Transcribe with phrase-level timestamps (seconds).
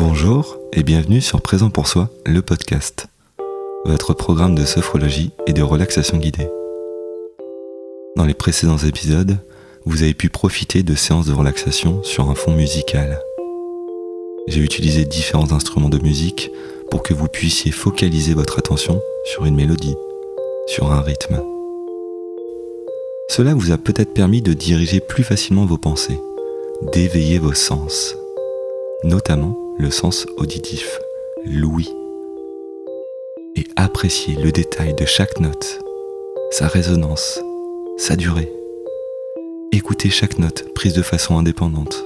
[0.00, 3.08] Bonjour et bienvenue sur Présent pour soi, le podcast,
[3.84, 6.48] votre programme de sophrologie et de relaxation guidée.
[8.14, 9.38] Dans les précédents épisodes,
[9.86, 13.20] vous avez pu profiter de séances de relaxation sur un fond musical.
[14.46, 16.52] J'ai utilisé différents instruments de musique
[16.92, 19.96] pour que vous puissiez focaliser votre attention sur une mélodie,
[20.68, 21.42] sur un rythme.
[23.30, 26.20] Cela vous a peut-être permis de diriger plus facilement vos pensées,
[26.92, 28.14] d'éveiller vos sens,
[29.02, 30.98] notamment le sens auditif,
[31.46, 31.88] l'ouïe,
[33.54, 35.80] et apprécier le détail de chaque note,
[36.50, 37.40] sa résonance,
[37.96, 38.52] sa durée.
[39.70, 42.04] Écoutez chaque note prise de façon indépendante,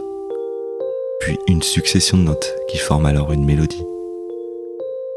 [1.21, 3.87] puis une succession de notes qui forment alors une mélodie.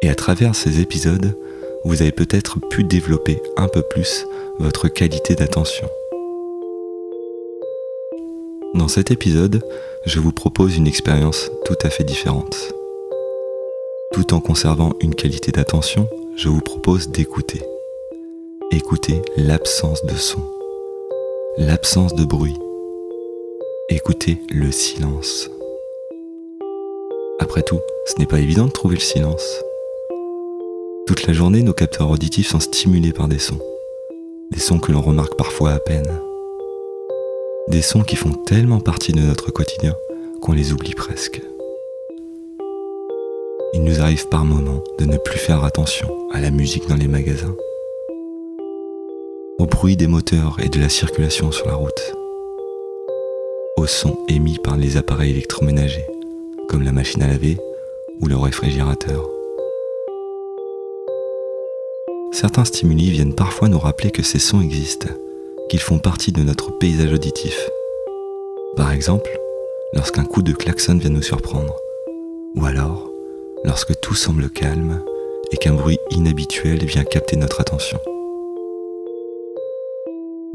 [0.01, 1.37] Et à travers ces épisodes,
[1.83, 4.25] vous avez peut-être pu développer un peu plus
[4.59, 5.89] votre qualité d'attention.
[8.75, 9.63] Dans cet épisode,
[10.05, 12.73] je vous propose une expérience tout à fait différente.
[14.11, 17.61] Tout en conservant une qualité d'attention, je vous propose d'écouter.
[18.71, 20.41] Écoutez l'absence de son,
[21.57, 22.57] l'absence de bruit.
[23.87, 25.49] Écoutez le silence.
[27.39, 29.63] Après tout, ce n'est pas évident de trouver le silence.
[31.07, 33.61] Toute la journée, nos capteurs auditifs sont stimulés par des sons.
[34.51, 36.19] Des sons que l'on remarque parfois à peine.
[37.67, 39.95] Des sons qui font tellement partie de notre quotidien
[40.39, 41.41] qu'on les oublie presque.
[43.73, 47.07] Il nous arrive par moments de ne plus faire attention à la musique dans les
[47.07, 47.55] magasins,
[49.57, 52.13] au bruit des moteurs et de la circulation sur la route,
[53.77, 56.05] aux sons émis par les appareils électroménagers,
[56.69, 57.57] comme la machine à laver
[58.21, 59.27] ou le réfrigérateur.
[62.31, 65.09] Certains stimuli viennent parfois nous rappeler que ces sons existent,
[65.69, 67.69] qu'ils font partie de notre paysage auditif.
[68.75, 69.29] Par exemple,
[69.93, 71.75] lorsqu'un coup de klaxon vient nous surprendre,
[72.55, 73.09] ou alors
[73.63, 75.01] lorsque tout semble calme
[75.51, 77.99] et qu'un bruit inhabituel vient capter notre attention.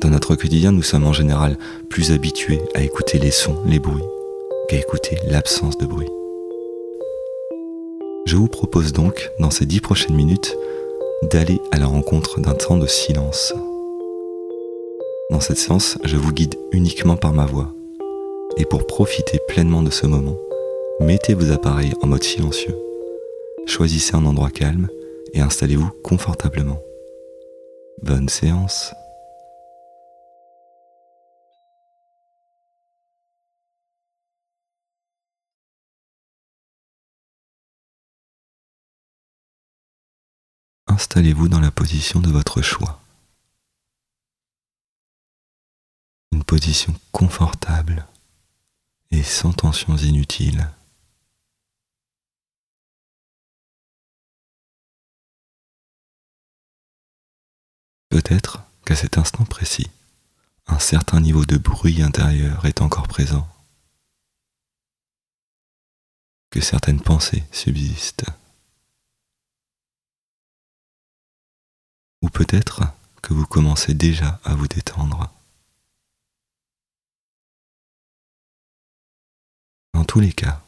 [0.00, 4.02] Dans notre quotidien, nous sommes en général plus habitués à écouter les sons, les bruits,
[4.68, 6.10] qu'à écouter l'absence de bruit.
[8.26, 10.56] Je vous propose donc, dans ces dix prochaines minutes,
[11.22, 13.52] d'aller à la rencontre d'un temps de silence.
[15.30, 17.72] Dans cette séance, je vous guide uniquement par ma voix.
[18.56, 20.36] Et pour profiter pleinement de ce moment,
[21.00, 22.76] mettez vos appareils en mode silencieux,
[23.66, 24.88] choisissez un endroit calme
[25.32, 26.80] et installez-vous confortablement.
[28.02, 28.92] Bonne séance
[41.00, 43.00] installez-vous dans la position de votre choix.
[46.50, 48.08] Position confortable
[49.12, 50.68] et sans tensions inutiles.
[58.08, 59.92] Peut-être qu'à cet instant précis,
[60.66, 63.48] un certain niveau de bruit intérieur est encore présent,
[66.50, 68.26] que certaines pensées subsistent.
[72.22, 72.82] Ou peut-être
[73.22, 75.32] que vous commencez déjà à vous détendre.
[80.00, 80.62] Dans tous les cas,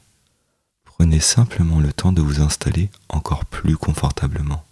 [0.84, 4.62] prenez simplement le temps de vous installer encore plus confortablement,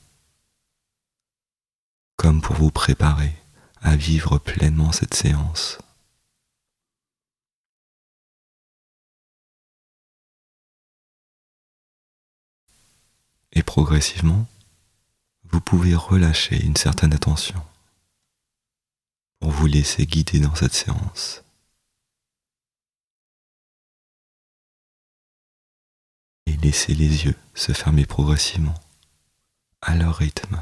[2.16, 3.34] comme pour vous préparer
[3.80, 5.78] à vivre pleinement cette séance.
[13.52, 14.46] Et progressivement,
[15.44, 17.62] vous pouvez relâcher une certaine attention
[19.38, 21.42] pour vous laisser guider dans cette séance.
[26.50, 28.74] Et laissez les yeux se fermer progressivement
[29.82, 30.60] à leur rythme.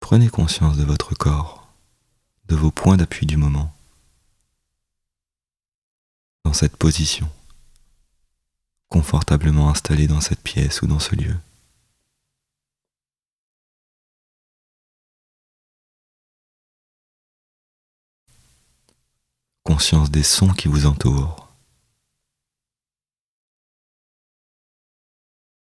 [0.00, 1.68] Prenez conscience de votre corps,
[2.48, 3.72] de vos points d'appui du moment
[6.44, 7.30] dans cette position,
[8.88, 11.36] confortablement installé dans cette pièce ou dans ce lieu.
[20.10, 21.48] Des sons qui vous entourent.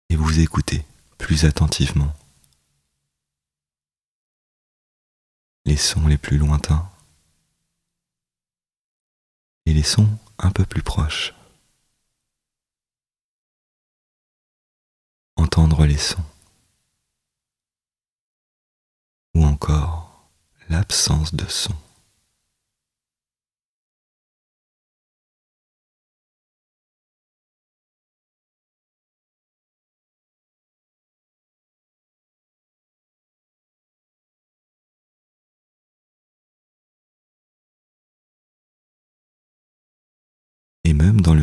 [0.08, 0.82] Et vous écoutez
[1.18, 2.12] plus attentivement
[5.66, 6.90] les sons les plus lointains
[9.66, 10.08] et les sons
[10.38, 11.34] un peu plus proches.
[15.36, 16.24] Entendre les sons.
[19.34, 20.30] Ou encore
[20.70, 21.76] l'absence de son.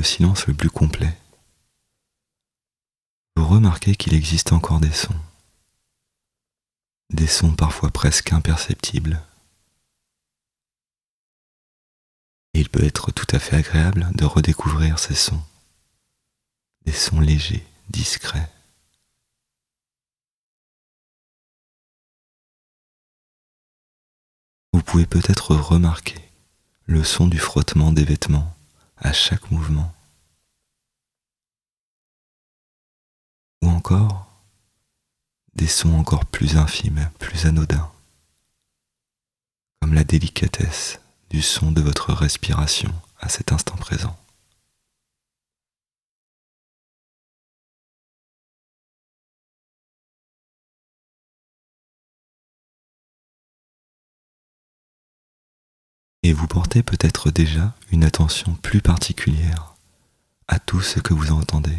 [0.06, 1.14] Silence le plus complet,
[3.36, 5.20] vous remarquez qu'il existe encore des sons
[7.16, 9.22] des sons parfois presque imperceptibles.
[12.54, 15.42] Il peut être tout à fait agréable de redécouvrir ces sons,
[16.86, 18.50] des sons légers, discrets.
[24.74, 26.20] Vous pouvez peut-être remarquer
[26.86, 28.56] le son du frottement des vêtements
[28.98, 29.95] à chaque mouvement.
[35.56, 37.92] Des sons encore plus infimes, plus anodins,
[39.80, 41.00] comme la délicatesse
[41.30, 44.18] du son de votre respiration à cet instant présent.
[56.24, 59.76] Et vous portez peut-être déjà une attention plus particulière
[60.48, 61.78] à tout ce que vous entendez.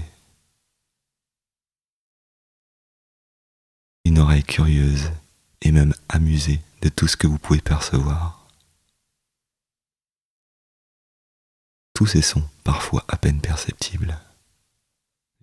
[4.26, 5.12] Oreille curieuse
[5.60, 8.44] et même amusée de tout ce que vous pouvez percevoir.
[11.94, 14.18] Tous ces sons, parfois à peine perceptibles,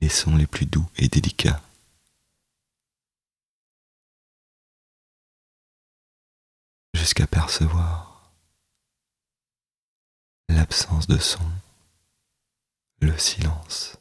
[0.01, 1.61] les sons les plus doux et délicats,
[6.93, 8.33] jusqu'à percevoir
[10.49, 11.49] l'absence de son,
[12.99, 13.97] le silence.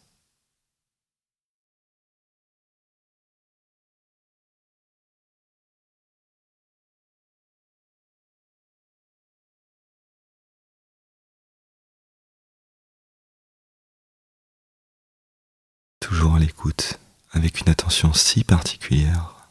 [16.12, 17.00] Toujours à l'écoute,
[17.31, 19.49] avec une attention si particulière,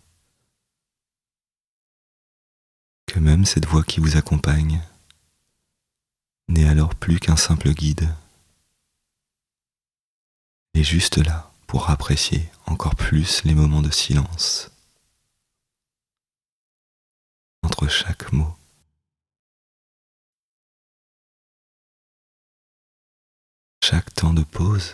[3.07, 4.79] que même cette voix qui vous accompagne
[6.49, 8.13] n'est alors plus qu'un simple guide.
[10.75, 14.69] Est juste là pour apprécier encore plus les moments de silence
[17.63, 18.55] entre chaque mot.
[23.83, 24.91] Chaque temps de pause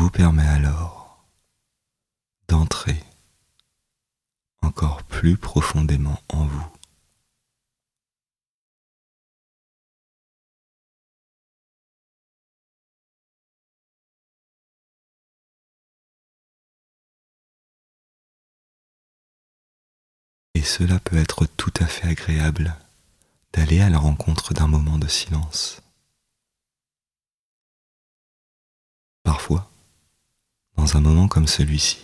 [0.00, 1.26] vous permet alors
[2.48, 3.04] d'entrer
[4.62, 6.66] encore plus profondément en vous.
[20.54, 22.74] Et cela peut être tout à fait agréable
[23.52, 25.82] d'aller à la rencontre d'un moment de silence.
[29.22, 29.70] Parfois,
[30.80, 31.98] dans un moment comme celui-ci,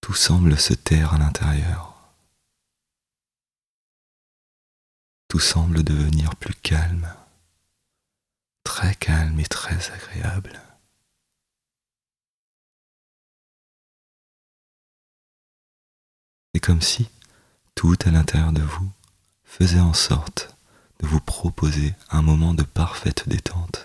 [0.00, 1.94] tout semble se taire à l'intérieur.
[5.28, 7.14] Tout semble devenir plus calme,
[8.64, 10.58] très calme et très agréable.
[16.54, 17.10] C'est comme si
[17.74, 18.90] tout à l'intérieur de vous
[19.44, 20.56] faisait en sorte
[21.00, 23.84] de vous proposer un moment de parfaite détente,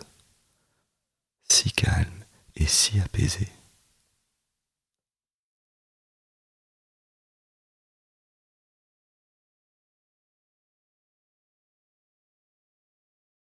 [1.49, 2.20] si calme
[2.55, 3.47] et si apaisé.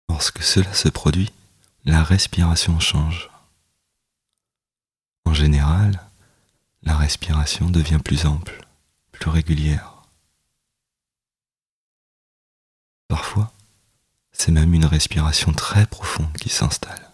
[0.09, 1.31] Lorsque cela se produit,
[1.85, 3.29] la respiration change.
[5.25, 5.99] En général,
[6.83, 8.65] la respiration devient plus ample,
[9.11, 10.03] plus régulière.
[13.07, 13.51] Parfois,
[14.31, 17.10] c'est même une respiration très profonde qui s'installe.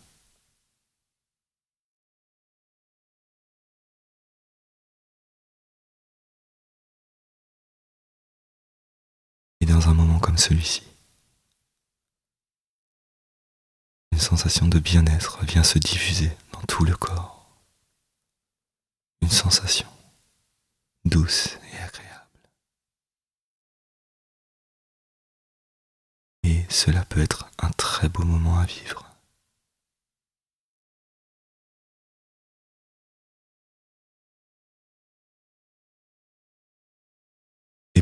[9.78, 10.82] Dans un moment comme celui-ci.
[14.12, 17.46] Une sensation de bien-être vient se diffuser dans tout le corps.
[19.22, 19.88] Une sensation
[21.06, 22.50] douce et agréable.
[26.42, 29.07] Et cela peut être un très beau moment à vivre.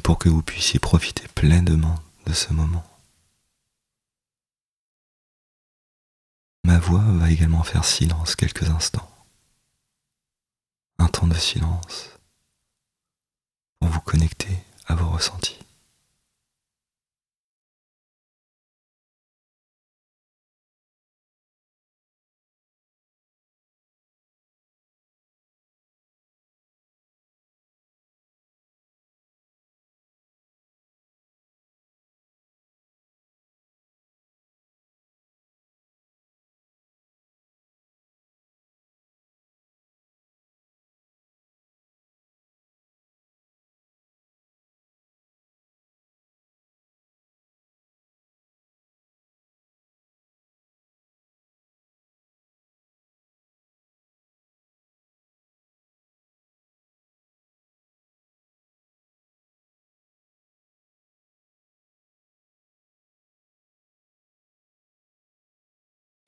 [0.06, 1.96] Pour que vous puissiez profiter pleinement
[2.28, 2.86] de ce moment.
[6.64, 9.10] Ma voix va également faire silence quelques instants.
[11.00, 12.12] Un temps de silence
[13.80, 15.64] pour vous connecter à vos ressentis.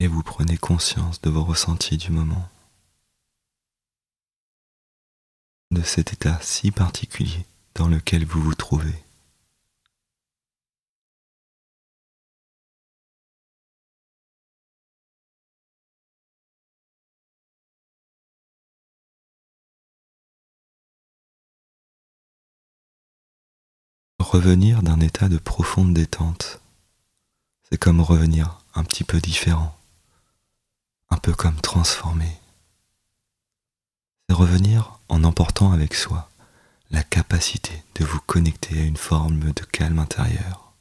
[0.08, 2.48] Vous prenez conscience de vos ressentis du moment,
[5.70, 9.04] de cet état si particulier dans lequel vous vous trouvez.
[24.18, 26.60] Revenir d'un état de profonde détente,
[27.70, 29.77] c'est comme revenir un petit peu différent
[31.10, 32.38] un peu comme transformer.
[34.28, 36.30] C'est revenir en emportant avec soi
[36.90, 40.72] la capacité de vous connecter à une forme de calme intérieur,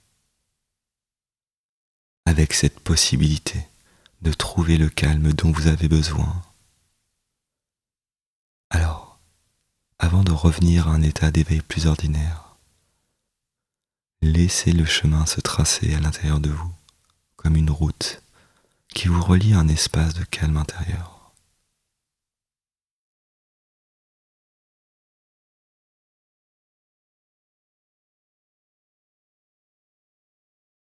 [2.25, 3.67] avec cette possibilité
[4.21, 6.41] de trouver le calme dont vous avez besoin.
[8.69, 9.19] Alors,
[9.99, 12.55] avant de revenir à un état d'éveil plus ordinaire,
[14.21, 16.71] laissez le chemin se tracer à l'intérieur de vous,
[17.35, 18.21] comme une route
[18.97, 21.31] qui vous relie à un espace de calme intérieur.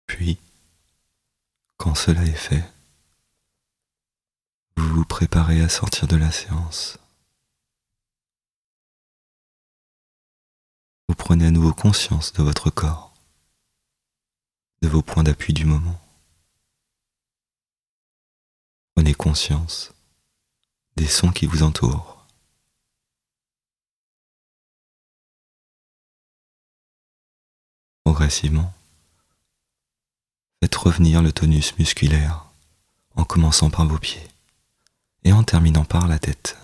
[0.06, 0.38] Puis,
[1.78, 2.64] quand cela est fait,
[4.78, 7.00] vous vous préparez à sortir de la séance.
[11.10, 13.12] Vous prenez à nouveau conscience de votre corps,
[14.84, 16.03] de vos points d'appui du moment.
[19.16, 19.94] Conscience
[20.96, 22.26] des sons qui vous entourent.
[28.04, 28.74] Progressivement,
[30.62, 32.46] faites revenir le tonus musculaire
[33.16, 34.28] en commençant par vos pieds
[35.24, 36.58] et en terminant par la tête.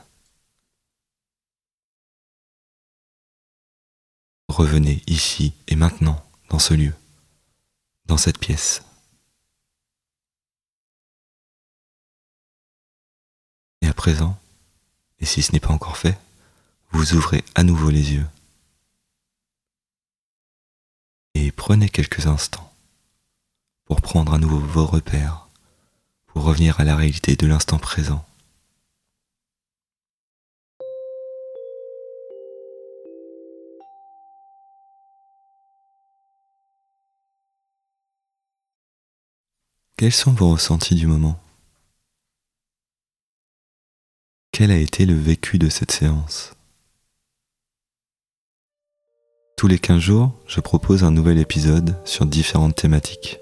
[4.50, 6.94] Revenez ici et maintenant dans ce lieu,
[8.06, 8.84] dans cette pièce.
[14.00, 14.39] Présent,
[15.20, 16.18] et si ce n'est pas encore fait,
[16.91, 18.25] vous ouvrez à nouveau les yeux
[21.34, 22.72] et prenez quelques instants
[23.84, 25.50] pour prendre à nouveau vos repères,
[26.27, 28.25] pour revenir à la réalité de l'instant présent.
[39.98, 41.38] Quels sont vos ressentis du moment?
[44.59, 46.51] Quel a été le vécu de cette séance
[49.55, 53.39] Tous les 15 jours, je propose un nouvel épisode sur différentes thématiques.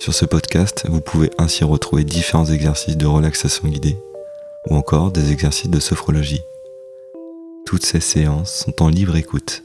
[0.00, 3.98] Sur ce podcast, vous pouvez ainsi retrouver différents exercices de relaxation guidée
[4.70, 6.40] ou encore des exercices de sophrologie.
[7.66, 9.64] Toutes ces séances sont en libre écoute,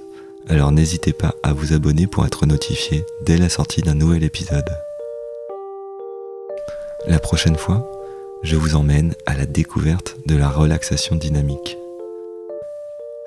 [0.50, 4.67] alors n'hésitez pas à vous abonner pour être notifié dès la sortie d'un nouvel épisode.
[7.08, 7.89] La prochaine fois,
[8.44, 11.78] je vous emmène à la découverte de la relaxation dynamique.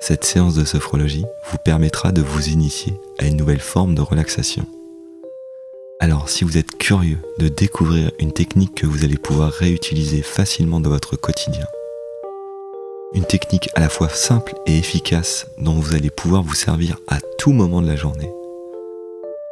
[0.01, 4.65] Cette séance de sophrologie vous permettra de vous initier à une nouvelle forme de relaxation.
[6.01, 10.81] Alors si vous êtes curieux de découvrir une technique que vous allez pouvoir réutiliser facilement
[10.81, 11.65] dans votre quotidien,
[13.13, 17.19] une technique à la fois simple et efficace dont vous allez pouvoir vous servir à
[17.37, 18.31] tout moment de la journée,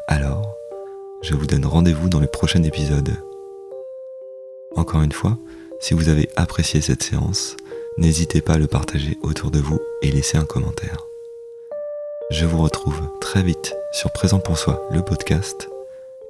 [0.10, 0.58] alors
[1.22, 3.16] je vous donne rendez-vous dans le prochain épisode.
[4.76, 5.38] Encore une fois,
[5.84, 7.58] si vous avez apprécié cette séance,
[7.98, 11.08] n'hésitez pas à le partager autour de vous et laisser un commentaire.
[12.32, 15.68] Je vous retrouve très vite sur Présent pour soi, le podcast,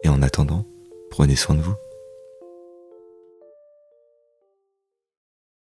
[0.01, 0.65] et en attendant,
[1.12, 1.75] prenez soin de vous.